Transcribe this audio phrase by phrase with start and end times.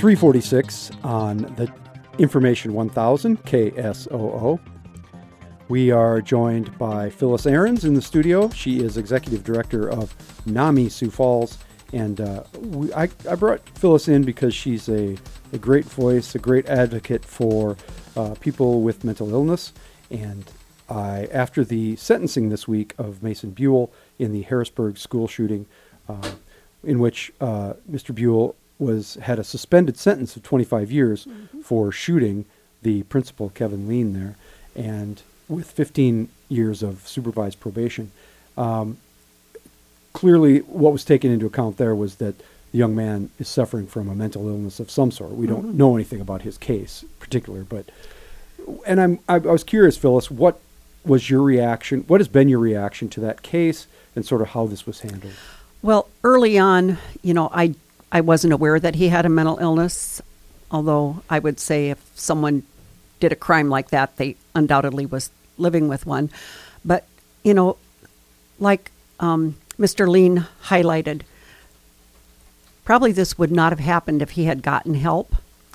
[0.00, 1.70] 346 on the
[2.18, 4.58] Information 1000 KSOO.
[5.68, 8.48] We are joined by Phyllis Ahrens in the studio.
[8.48, 10.14] She is executive director of
[10.46, 11.58] NAMI Sioux Falls.
[11.92, 15.18] And uh, we, I, I brought Phyllis in because she's a,
[15.52, 17.76] a great voice, a great advocate for
[18.16, 19.74] uh, people with mental illness.
[20.10, 20.50] And
[20.88, 25.66] I, after the sentencing this week of Mason Buhl in the Harrisburg school shooting,
[26.08, 26.30] uh,
[26.84, 28.14] in which uh, Mr.
[28.14, 31.28] Buhl was had a suspended sentence of 25 years
[31.62, 32.46] for shooting
[32.82, 34.36] the principal Kevin Lein there,
[34.74, 38.10] and with 15 years of supervised probation.
[38.56, 38.98] Um,
[40.12, 42.38] clearly, what was taken into account there was that
[42.72, 45.32] the young man is suffering from a mental illness of some sort.
[45.32, 47.90] We don't know anything about his case in particular, but
[48.86, 50.60] and I'm I, I was curious, Phyllis, what
[51.04, 52.04] was your reaction?
[52.06, 55.34] What has been your reaction to that case, and sort of how this was handled?
[55.82, 57.74] Well, early on, you know, I
[58.12, 60.20] I wasn't aware that he had a mental illness,
[60.70, 62.64] although I would say if someone
[63.20, 66.30] did a crime like that, they undoubtedly was living with one.
[66.84, 67.06] But
[67.44, 67.76] you know,
[68.58, 70.08] like um, Mr.
[70.08, 71.22] Lein highlighted,
[72.84, 75.34] probably this would not have happened if he had gotten help.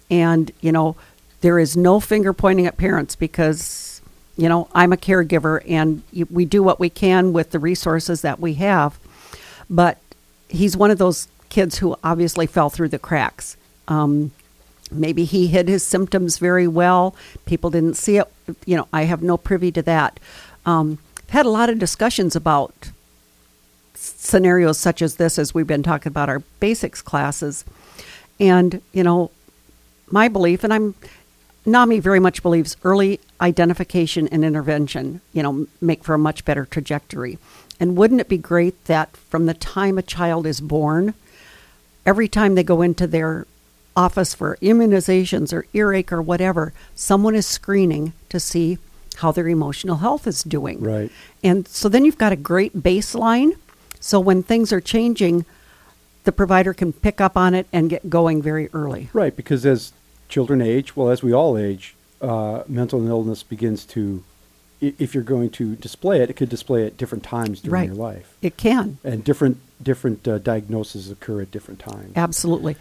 [0.09, 0.95] And you know,
[1.41, 4.01] there is no finger pointing at parents because
[4.35, 8.39] you know I'm a caregiver and we do what we can with the resources that
[8.39, 8.99] we have.
[9.69, 9.99] But
[10.49, 13.55] he's one of those kids who obviously fell through the cracks.
[13.87, 14.31] Um,
[14.91, 17.15] maybe he hid his symptoms very well.
[17.45, 18.27] People didn't see it.
[18.65, 20.19] You know, I have no privy to that.
[20.65, 22.73] Um, I've had a lot of discussions about
[23.93, 27.63] scenarios such as this as we've been talking about our basics classes.
[28.37, 29.31] And, you know,
[30.11, 30.93] my belief, and I'm
[31.65, 36.65] NAMI very much believes early identification and intervention, you know, make for a much better
[36.65, 37.37] trajectory.
[37.79, 41.13] And wouldn't it be great that from the time a child is born,
[42.05, 43.47] every time they go into their
[43.95, 48.77] office for immunizations or earache or whatever, someone is screening to see
[49.17, 50.81] how their emotional health is doing.
[50.81, 51.11] Right.
[51.43, 53.55] And so then you've got a great baseline.
[53.99, 55.45] So when things are changing,
[56.25, 59.09] the provider can pick up on it and get going very early.
[59.13, 59.93] Right, because as
[60.27, 64.23] children age, well, as we all age, uh, mental illness begins to,
[64.81, 67.85] if you're going to display it, it could display at different times during Right.
[67.87, 68.97] your life, It can.
[69.03, 72.13] and different different uh, diagnoses occur at different times.
[72.15, 72.75] Absolutely.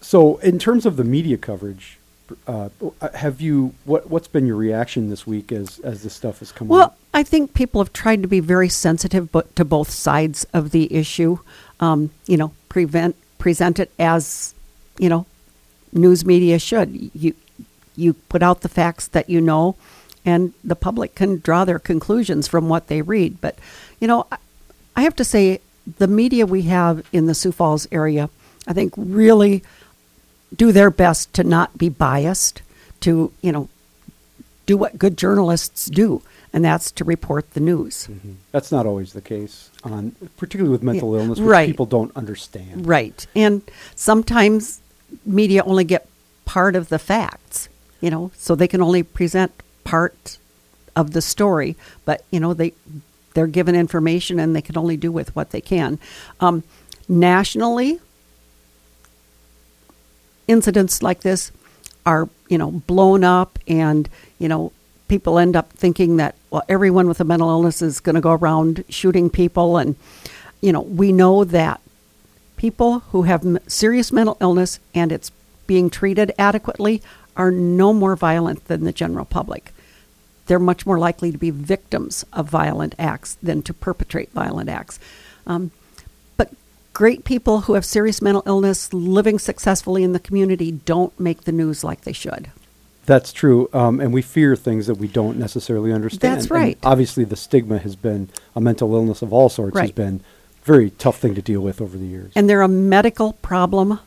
[0.00, 1.98] So, in terms of the media coverage,
[2.46, 2.68] uh,
[3.14, 6.68] have you what what's been your reaction this week as as this stuff has come
[6.68, 6.98] Well, up?
[7.14, 10.92] I think people have tried to be very sensitive but to both sides of the
[10.92, 11.38] issue.
[11.80, 14.54] Um, you know, prevent present it as
[14.98, 15.26] you know,
[15.92, 17.10] news media should.
[17.14, 17.34] You
[17.96, 19.76] you put out the facts that you know,
[20.26, 23.40] and the public can draw their conclusions from what they read.
[23.40, 23.56] But
[24.00, 24.26] you know,
[24.96, 25.60] I, have to say,
[25.98, 28.28] the media we have in the Sioux Falls area,
[28.66, 29.62] I think, really
[30.54, 32.60] do their best to not be biased.
[33.00, 33.68] To you know,
[34.66, 36.22] do what good journalists do,
[36.52, 38.08] and that's to report the news.
[38.10, 38.32] Mm-hmm.
[38.50, 41.68] That's not always the case, on particularly with mental Yeah, illness, which right.
[41.68, 42.86] people don't understand.
[42.86, 43.26] Right.
[43.36, 43.62] And
[43.94, 44.80] sometimes
[45.24, 46.08] media only get
[46.46, 47.68] part of the facts,
[48.00, 49.52] you know, so they can only present
[49.86, 50.38] part
[50.94, 52.74] of the story, but you know, they
[53.34, 55.98] they're given information and they can only do with what they can.
[56.40, 56.62] Um,
[57.08, 58.00] nationally,
[60.48, 61.52] incidents like this
[62.04, 64.08] are, you know, blown up and,
[64.38, 64.72] you know,
[65.08, 68.32] people end up thinking that well everyone with a mental illness is going to go
[68.32, 69.94] around shooting people and
[70.60, 71.80] you know, we know that
[72.56, 75.30] people who have serious mental illness and it's
[75.66, 77.02] being treated adequately
[77.36, 79.72] are no more violent than the general public.
[80.46, 84.98] They're much more likely to be victims of violent acts than to perpetrate violent acts.
[85.46, 85.70] Um,
[86.36, 86.52] but
[86.92, 91.52] great people who have serious mental illness living successfully in the community don't make the
[91.52, 92.50] news like they should.
[93.06, 96.34] That's true, um, and we fear things that we don't necessarily understand.
[96.34, 96.78] That's And right.
[96.82, 100.22] obviously, the stigma has been a mental illness of all sorts has been
[100.62, 102.32] a very tough thing to deal with over the years.
[102.34, 104.00] And they're a medical problem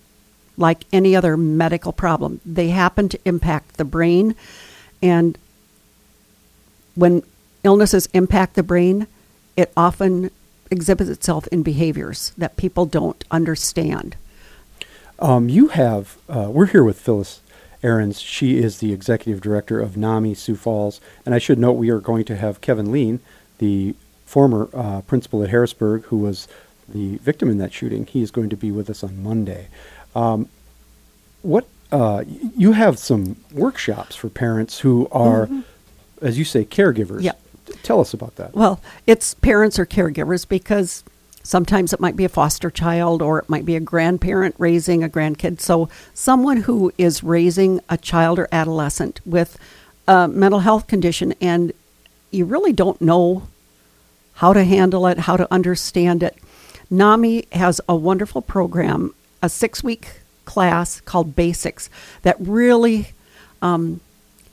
[0.60, 2.42] like any other medical problem.
[2.46, 4.36] They happen to impact the brain.
[5.02, 5.38] And
[7.00, 7.24] when
[7.64, 9.08] illnesses impact the brain,
[9.56, 10.32] it often
[10.72, 14.16] exhibits itself in behaviors that people don't understand.
[15.20, 17.42] Um, you have, uh, we're here with Phyllis
[17.84, 18.22] Ahrens.
[18.22, 21.02] She is the executive director of NAMI Sioux Falls.
[21.26, 23.20] And I should note we are going to have Kevin Lein,
[23.58, 26.48] the former uh, principal at Harrisburg, who was
[26.88, 28.06] the victim in that shooting.
[28.06, 29.68] He is going to be with us on Monday.
[30.16, 30.48] Um,
[31.42, 35.50] what uh, you have some workshops for parents who are,
[36.22, 37.24] as you say, caregivers.
[37.24, 37.34] Yeah.
[37.84, 38.54] Tell us about that.
[38.56, 41.04] Well, it's parents or caregivers because
[41.42, 45.10] Sometimes it might be a foster child or it might be a grandparent raising a
[45.10, 45.60] grandkid.
[45.60, 49.58] So, someone who is raising a child or adolescent with
[50.08, 51.72] a mental health condition and
[52.30, 53.48] you really don't know
[54.34, 56.38] how to handle it, how to understand it.
[56.92, 61.90] NAMI has a wonderful program, a six week class called Basics,
[62.22, 63.10] that really,
[63.62, 64.02] um,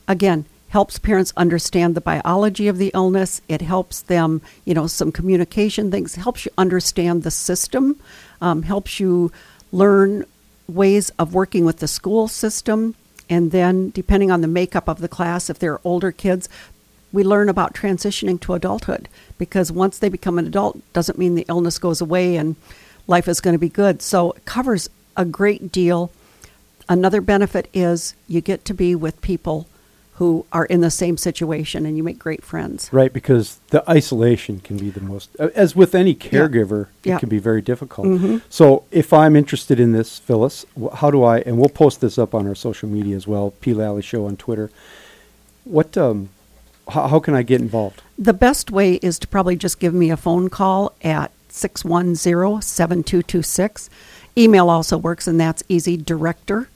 [0.08, 0.44] again,
[0.76, 3.40] helps parents understand the biology of the illness.
[3.48, 7.98] It helps them, you know, some communication things, helps you understand the system,
[8.42, 9.32] um, helps you
[9.72, 10.26] learn
[10.68, 12.94] ways of working with the school system.
[13.30, 16.46] And then, depending on the makeup of the class, if they're older kids,
[17.10, 19.08] we learn about transitioning to adulthood
[19.38, 22.54] because once they become an adult doesn't mean the illness goes away and
[23.06, 24.02] life is going to be good.
[24.02, 26.10] So it covers a great deal.
[26.86, 29.66] Another benefit is you get to be with people
[30.16, 32.88] who are in the same situation and you make great friends.
[32.90, 37.16] Right, because the isolation can be the most, as with any caregiver, Yeah.
[37.16, 38.06] it can be very difficult.
[38.06, 38.40] Mhm.
[38.48, 40.64] So if I'm interested in this, Phyllis,
[40.94, 43.74] how do I, and we'll post this up on our social media as well, P.
[43.74, 44.70] Lalley Show on Twitter.
[45.64, 46.30] What, um,
[46.88, 48.00] how, how can I get involved?
[48.18, 53.90] The best way is to probably just give me a phone call at 610 7226.
[54.38, 56.68] Email also works, and that's easy director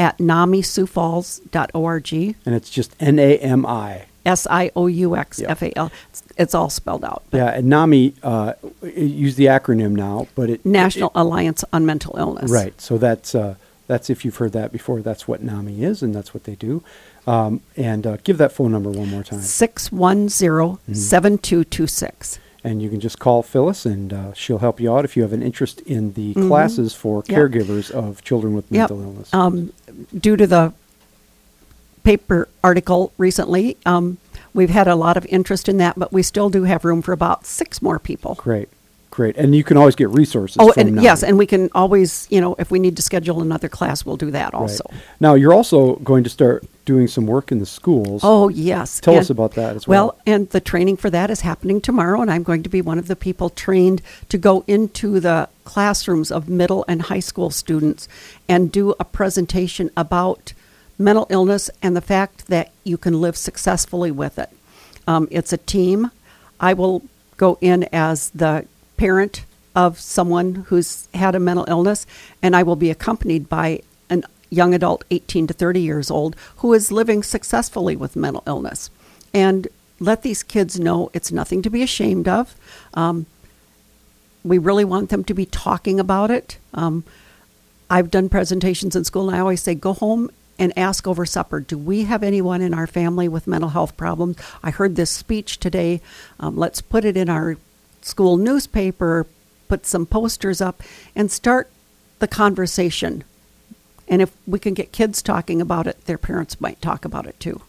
[0.00, 2.12] at namisiouxfalls.org.
[2.46, 4.06] And it's just N A M I.
[4.26, 5.40] S I O U X.
[5.42, 5.90] F A L.
[6.36, 7.22] It's- all spelled out.
[7.32, 12.50] Yeah, and NAMI, uh, use the acronym now, but it National Alliance on Mental Illness.
[12.50, 12.78] Right.
[12.80, 13.54] So that's uh,
[13.86, 15.02] that's if you've heard that before.
[15.02, 16.82] That's what NAMI is, and that's what they do.
[17.26, 22.38] Um, and uh, give that phone number one more time, 610 7226.
[22.64, 25.32] and you can just call Phyllis, and uh, she'll help you out if you have
[25.34, 26.48] an interest in the Mhm.
[26.48, 27.36] classes for Yeah.
[27.38, 28.90] caregivers of children with Yep.
[28.90, 29.28] mental illness.
[29.34, 29.72] Um,
[30.16, 30.72] due to the
[32.02, 34.18] paper article recently, um,
[34.54, 37.12] we've had a lot of interest in that, but we still do have room for
[37.12, 38.34] about six more people.
[38.34, 38.68] great,
[39.10, 40.56] great, and you can always get resources.
[40.58, 43.42] Oh, from and yes, and we can always, you know, if we need to schedule
[43.42, 44.60] another class, we'll do that Right.
[44.60, 44.84] also.
[45.20, 48.22] Now you're also going to start doing some work in the schools.
[48.24, 49.00] Oh, yes.
[49.00, 50.06] Tell us about that as well.
[50.06, 52.98] Well, and the training for that is happening tomorrow, and I'm going to be one
[52.98, 58.08] of the people trained to go into the classrooms of middle and high school students
[58.48, 60.52] and do a presentation about
[60.98, 64.50] mental illness and the fact that you can live successfully with it.
[65.06, 66.10] Um, it's a team.
[66.58, 67.02] I will
[67.36, 68.66] go in as the
[69.00, 72.04] parent of someone who's had a mental illness,
[72.42, 73.80] and I will be accompanied by
[74.10, 78.90] a young adult, 18 to 30 years old, who is living successfully with mental illness.
[79.32, 79.68] And
[80.00, 82.54] let these kids know it's nothing to be ashamed of.
[82.92, 83.24] Um,
[84.44, 86.58] we really want them to be talking about it.
[86.74, 87.02] Um,
[87.88, 91.60] I've done presentations in school, and I always say, go home and ask over supper
[91.60, 94.36] do we have anyone in our family with mental health problems?
[94.62, 96.02] I heard this speech today.
[96.38, 97.56] Um, let's put it in our
[98.02, 99.26] school newspaper,
[99.68, 100.82] put some posters up,
[101.14, 101.70] and start
[102.18, 103.24] the conversation.
[104.08, 107.38] And if we can get kids talking about it, their parents might talk about it
[107.38, 107.62] too.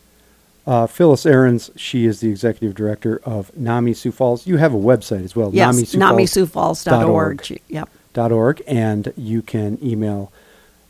[0.66, 4.46] Uh, Phyllis Ahrens, she is the executive director of NAMI Sioux Falls.
[4.46, 7.38] You have a website as well, Yes, NAMISiouxFalls.org.
[7.42, 7.62] namisufalls.org.
[7.68, 7.90] Yep.
[8.14, 10.32] dot org, and you can email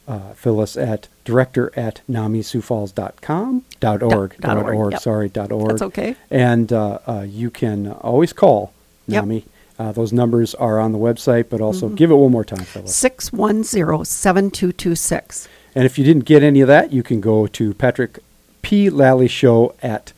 [0.08, 5.02] uh, Phyllis at director at namisiouxfalls.com, dot org, dot dot org, org, yep.
[5.02, 5.70] sorry, dot org.
[5.70, 6.16] That's okay.
[6.30, 8.74] And uh, uh, you can always call
[9.08, 9.24] Yep.
[9.26, 9.46] NAMI.
[9.80, 11.96] Uh, those numbers are on the website, but also Mm-hmm.
[11.96, 12.96] give it one more time, Phyllis.
[12.96, 13.64] 610
[14.06, 15.48] 7226.
[15.74, 18.20] And if you didn't get any of that, you can go to Patrick
[18.62, 18.90] P.
[18.90, 20.14] Lalley Show at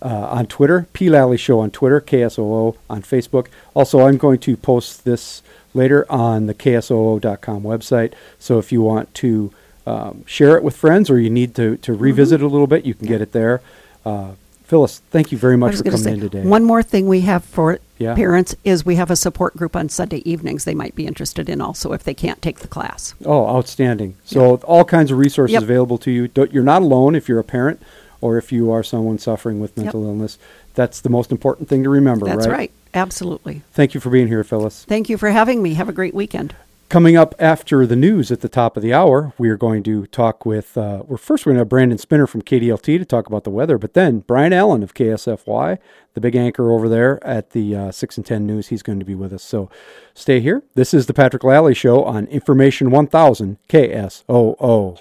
[0.00, 1.08] uh, on Twitter, P.
[1.08, 3.48] Lalley Show on Twitter, KSOO on Facebook.
[3.74, 5.42] Also, I'm going to post this
[5.74, 8.12] later on the KSOO.com website.
[8.38, 9.52] So if you want to
[9.86, 12.84] um, share it with friends or you need to, to revisit it a little bit,
[12.84, 13.60] you can get it there.
[14.04, 14.32] Uh,
[14.66, 16.42] Phyllis, thank you very I much was for gonna coming say, in today.
[16.42, 18.14] One more thing we have for Yeah.
[18.14, 21.60] parents is we have a support group on Sunday evenings they might be interested in
[21.60, 23.14] also if they can't take the class.
[23.24, 24.14] Oh, outstanding.
[24.24, 25.62] So all kinds of resources Yep.
[25.62, 26.26] available to you.
[26.28, 27.80] Don't, you're not alone if you're a parent
[28.20, 30.36] or if you are someone suffering with mental illness.
[30.74, 32.70] That's the most important thing to remember, That's right.
[32.92, 33.62] Absolutely.
[33.72, 34.84] Thank you for being here, Phyllis.
[34.88, 35.74] Thank you for having me.
[35.74, 36.54] Have a great weekend.
[36.88, 40.06] Coming up after the news at the top of the hour, we are going to
[40.06, 43.26] talk with, uh, we're first we're going to have Brandon Spinner from KDLT to talk
[43.26, 45.78] about the weather, but then Brian Allen of KSFY,
[46.14, 49.04] the big anchor over there at the uh, 6 and 10 News, he's going to
[49.04, 49.42] be with us.
[49.42, 49.68] So
[50.14, 50.62] stay here.
[50.74, 55.00] This is the Patrick Lalley Show on Information 1000 KSOO.